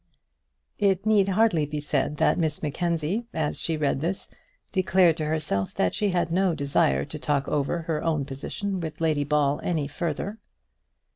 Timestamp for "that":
2.17-2.39, 5.75-5.93